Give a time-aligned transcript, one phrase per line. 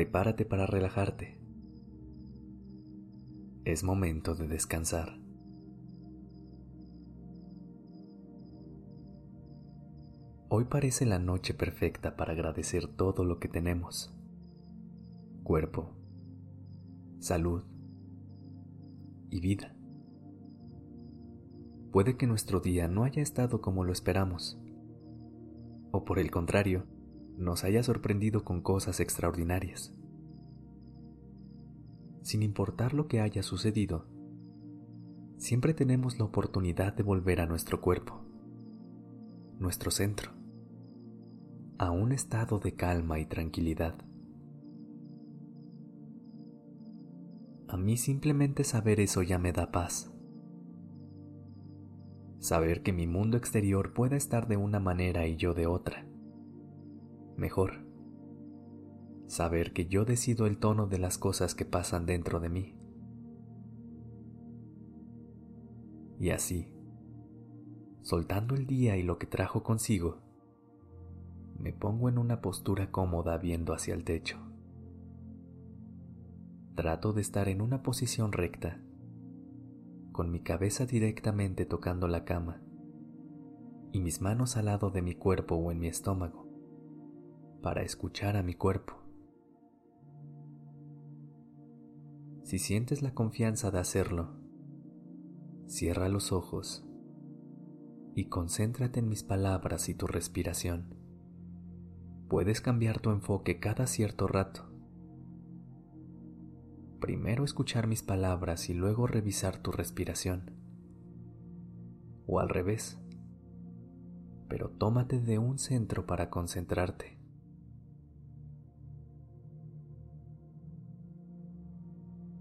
[0.00, 1.38] Prepárate para relajarte.
[3.66, 5.20] Es momento de descansar.
[10.48, 14.10] Hoy parece la noche perfecta para agradecer todo lo que tenemos.
[15.42, 15.90] Cuerpo,
[17.18, 17.62] salud
[19.28, 19.76] y vida.
[21.92, 24.58] Puede que nuestro día no haya estado como lo esperamos,
[25.90, 26.86] o por el contrario,
[27.40, 29.92] nos haya sorprendido con cosas extraordinarias.
[32.22, 34.06] Sin importar lo que haya sucedido,
[35.38, 38.22] siempre tenemos la oportunidad de volver a nuestro cuerpo,
[39.58, 40.32] nuestro centro
[41.80, 43.94] a un estado de calma y tranquilidad.
[47.68, 50.12] A mí simplemente saber eso ya me da paz.
[52.38, 56.09] Saber que mi mundo exterior pueda estar de una manera y yo de otra.
[57.40, 57.82] Mejor.
[59.26, 62.76] Saber que yo decido el tono de las cosas que pasan dentro de mí.
[66.18, 66.70] Y así,
[68.02, 70.18] soltando el día y lo que trajo consigo,
[71.58, 74.36] me pongo en una postura cómoda viendo hacia el techo.
[76.74, 78.82] Trato de estar en una posición recta,
[80.12, 82.60] con mi cabeza directamente tocando la cama
[83.92, 86.49] y mis manos al lado de mi cuerpo o en mi estómago,
[87.62, 88.94] para escuchar a mi cuerpo.
[92.42, 94.36] Si sientes la confianza de hacerlo,
[95.66, 96.84] cierra los ojos
[98.14, 101.00] y concéntrate en mis palabras y tu respiración
[102.30, 104.70] puedes cambiar tu enfoque cada cierto rato.
[107.00, 110.52] Primero escuchar mis palabras y luego revisar tu respiración.
[112.28, 113.00] O al revés.
[114.48, 117.19] Pero tómate de un centro para concentrarte.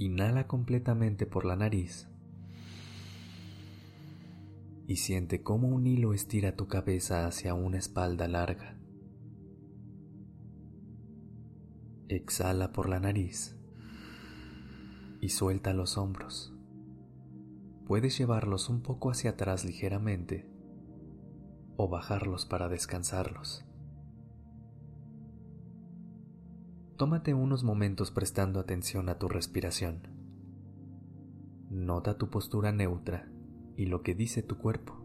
[0.00, 2.08] Inhala completamente por la nariz
[4.86, 8.78] y siente cómo un hilo estira tu cabeza hacia una espalda larga.
[12.08, 13.58] Exhala por la nariz
[15.20, 16.54] y suelta los hombros.
[17.86, 20.48] Puedes llevarlos un poco hacia atrás ligeramente
[21.76, 23.66] o bajarlos para descansarlos.
[27.00, 30.02] Tómate unos momentos prestando atención a tu respiración.
[31.70, 33.26] Nota tu postura neutra
[33.74, 35.02] y lo que dice tu cuerpo.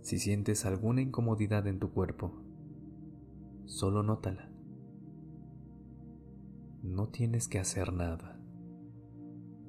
[0.00, 2.32] Si sientes alguna incomodidad en tu cuerpo,
[3.66, 4.50] solo nótala.
[6.82, 8.40] No tienes que hacer nada.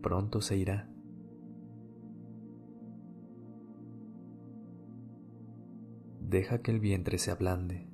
[0.01, 0.89] Pronto se irá.
[6.21, 7.88] Deja que el vientre se ablande.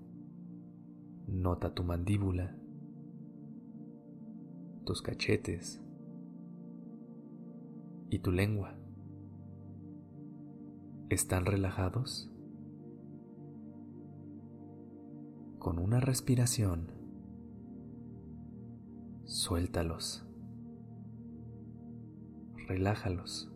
[1.35, 2.56] Nota tu mandíbula,
[4.85, 5.81] tus cachetes
[8.09, 8.78] y tu lengua.
[11.09, 12.31] ¿Están relajados?
[15.59, 16.90] Con una respiración
[19.25, 20.25] Suéltalos.
[22.67, 23.52] Relájalos.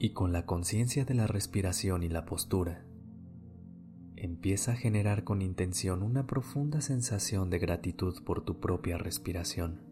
[0.00, 2.86] Y con la conciencia de la respiración y la postura,
[4.16, 9.82] empieza a generar con intención una profunda sensación de gratitud por tu propia respiración.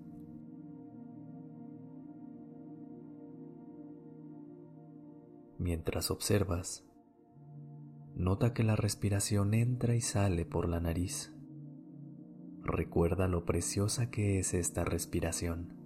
[5.58, 6.88] Mientras observas,
[8.19, 11.32] Nota que la respiración entra y sale por la nariz.
[12.64, 15.77] Recuerda lo preciosa que es esta respiración.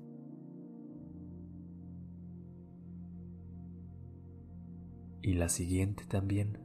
[5.23, 6.59] Y la siguiente también.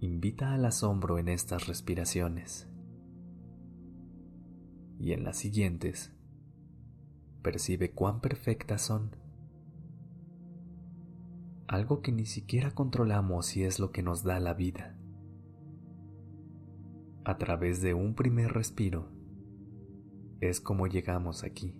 [0.00, 2.68] Invita al asombro en estas respiraciones.
[5.00, 6.12] Y en las siguientes,
[7.42, 9.16] percibe cuán perfectas son
[11.66, 14.96] algo que ni siquiera controlamos y es lo que nos da la vida.
[17.24, 19.10] A través de un primer respiro
[20.40, 21.74] es como llegamos aquí.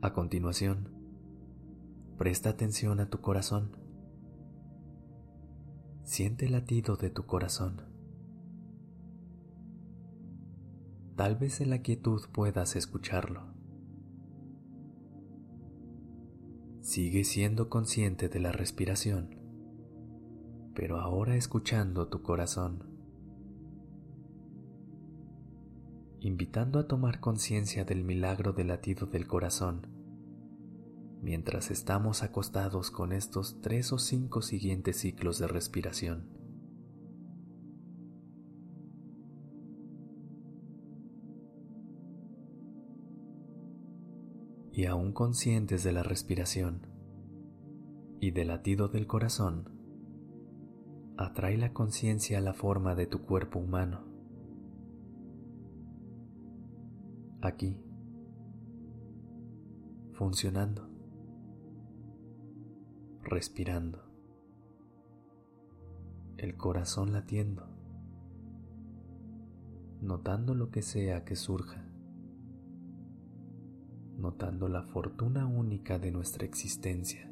[0.00, 0.90] A continuación,
[2.18, 3.76] presta atención a tu corazón.
[6.04, 7.82] Siente el latido de tu corazón.
[11.16, 13.42] Tal vez en la quietud puedas escucharlo.
[16.80, 19.34] Sigue siendo consciente de la respiración,
[20.76, 22.87] pero ahora escuchando tu corazón,
[26.20, 29.86] invitando a tomar conciencia del milagro del latido del corazón,
[31.22, 36.38] mientras estamos acostados con estos tres o cinco siguientes ciclos de respiración.
[44.78, 46.86] y aún conscientes de la respiración
[48.20, 49.68] y del latido del corazón,
[51.16, 54.07] atrae la conciencia a la forma de tu cuerpo humano.
[57.40, 57.80] Aquí,
[60.12, 60.88] funcionando,
[63.22, 64.02] respirando,
[66.36, 67.68] el corazón latiendo,
[70.00, 71.88] notando lo que sea que surja
[74.18, 77.30] notando la fortuna única de nuestra existencia.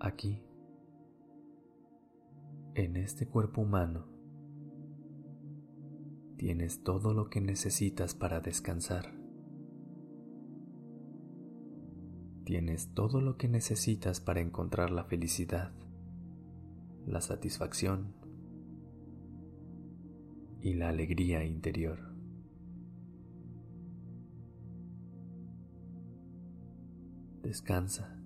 [0.00, 0.40] Aquí,
[2.74, 4.06] en este cuerpo humano,
[6.38, 9.12] tienes todo lo que necesitas para descansar.
[12.44, 15.72] Tienes todo lo que necesitas para encontrar la felicidad,
[17.06, 18.14] la satisfacción
[20.62, 21.98] y la alegría interior.
[27.42, 28.17] Descansa.